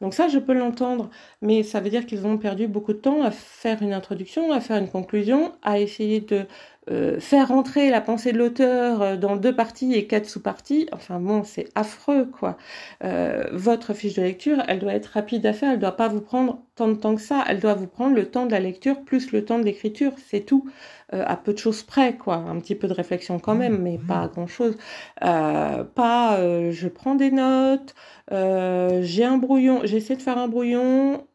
Donc 0.00 0.14
ça 0.14 0.28
je 0.28 0.38
peux 0.38 0.54
l'entendre 0.54 1.10
mais 1.42 1.62
ça 1.62 1.80
veut 1.80 1.90
dire 1.90 2.06
qu'ils 2.06 2.26
ont 2.26 2.38
perdu 2.38 2.66
beaucoup 2.66 2.92
de 2.92 2.98
temps 2.98 3.22
à 3.22 3.30
faire 3.30 3.82
une 3.82 3.92
introduction 3.92 4.52
à 4.52 4.60
faire 4.60 4.78
une 4.78 4.88
conclusion 4.88 5.52
à 5.62 5.78
essayer 5.78 6.20
de 6.20 6.46
euh, 6.90 7.20
faire 7.20 7.48
rentrer 7.48 7.88
la 7.88 8.00
pensée 8.00 8.32
de 8.32 8.38
l'auteur 8.38 9.02
euh, 9.02 9.16
dans 9.16 9.36
deux 9.36 9.54
parties 9.54 9.94
et 9.94 10.06
quatre 10.06 10.26
sous-parties, 10.26 10.88
enfin 10.92 11.20
bon, 11.20 11.44
c'est 11.44 11.68
affreux 11.76 12.24
quoi. 12.24 12.56
Euh, 13.04 13.44
votre 13.52 13.94
fiche 13.94 14.14
de 14.14 14.22
lecture, 14.22 14.62
elle 14.66 14.80
doit 14.80 14.94
être 14.94 15.06
rapide 15.06 15.46
à 15.46 15.52
faire, 15.52 15.72
elle 15.72 15.78
doit 15.78 15.96
pas 15.96 16.08
vous 16.08 16.20
prendre 16.20 16.62
tant 16.74 16.88
de 16.88 16.94
temps 16.94 17.14
que 17.14 17.20
ça, 17.20 17.44
elle 17.46 17.60
doit 17.60 17.74
vous 17.74 17.86
prendre 17.86 18.16
le 18.16 18.28
temps 18.28 18.46
de 18.46 18.50
la 18.50 18.60
lecture 18.60 19.02
plus 19.02 19.30
le 19.30 19.44
temps 19.44 19.58
de 19.58 19.64
l'écriture, 19.64 20.12
c'est 20.26 20.40
tout. 20.40 20.68
à 21.12 21.36
peu 21.36 21.52
de 21.52 21.58
choses 21.58 21.82
près 21.82 22.16
quoi, 22.16 22.36
un 22.36 22.58
petit 22.60 22.76
peu 22.76 22.86
de 22.86 22.92
réflexion 22.94 23.40
quand 23.40 23.56
même, 23.56 23.78
mais 23.82 23.98
pas 23.98 24.28
grand 24.28 24.46
chose. 24.46 24.76
pas, 25.20 26.38
je 26.70 26.88
prends 26.88 27.16
des 27.16 27.30
notes, 27.32 27.94
j'ai 28.30 29.24
un 29.24 29.38
brouillon, 29.38 29.80
j'essaie 29.84 30.16
de 30.16 30.22
faire 30.22 30.38
un 30.38 30.48
brouillon, 30.48 31.26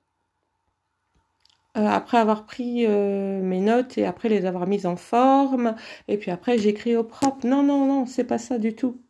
après 1.76 2.18
avoir 2.18 2.46
pris 2.46 2.86
euh, 2.88 3.42
mes 3.42 3.60
notes 3.60 3.98
et 3.98 4.06
après 4.06 4.30
les 4.30 4.46
avoir 4.46 4.68
mises 4.68 4.86
en 4.86 4.96
forme, 4.96 5.76
et 6.08 6.18
puis 6.18 6.32
après 6.32 6.58
j'écris 6.58 6.96
au 6.96 7.04
propre. 7.04 7.46
Non, 7.46 7.64
non, 7.64 7.86
non, 7.86 8.06
c'est 8.06 8.24
pas 8.24 8.38
ça 8.38 8.58
du 8.58 8.74
tout. 8.76 9.02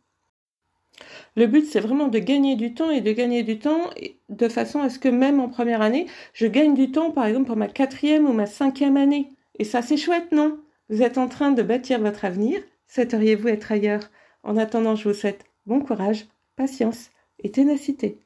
Le 1.36 1.46
but, 1.46 1.66
c'est 1.66 1.80
vraiment 1.80 2.08
de 2.08 2.18
gagner 2.18 2.56
du 2.56 2.74
temps 2.74 2.90
et 2.90 3.02
de 3.02 3.12
gagner 3.12 3.42
du 3.42 3.58
temps 3.58 3.90
de 4.30 4.48
façon 4.48 4.80
à 4.80 4.88
ce 4.88 4.98
que 4.98 5.08
même 5.08 5.40
en 5.40 5.48
première 5.48 5.82
année, 5.82 6.06
je 6.32 6.46
gagne 6.46 6.74
du 6.74 6.90
temps, 6.90 7.10
par 7.10 7.26
exemple, 7.26 7.46
pour 7.46 7.56
ma 7.56 7.68
quatrième 7.68 8.26
ou 8.26 8.32
ma 8.32 8.46
cinquième 8.46 8.96
année. 8.96 9.32
Et 9.58 9.64
ça, 9.64 9.82
c'est 9.82 9.98
chouette, 9.98 10.32
non? 10.32 10.58
Vous 10.88 11.02
êtes 11.02 11.18
en 11.18 11.28
train 11.28 11.52
de 11.52 11.62
bâtir 11.62 12.00
votre 12.00 12.24
avenir. 12.24 12.60
Souhaiteriez-vous 12.88 13.48
être 13.48 13.72
ailleurs? 13.72 14.10
En 14.42 14.56
attendant, 14.56 14.96
je 14.96 15.08
vous 15.08 15.14
souhaite 15.14 15.44
bon 15.66 15.80
courage, 15.80 16.26
patience 16.56 17.10
et 17.42 17.50
ténacité. 17.50 18.18